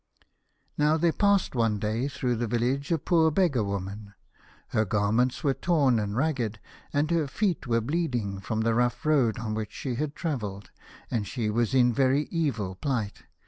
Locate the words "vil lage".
2.47-2.91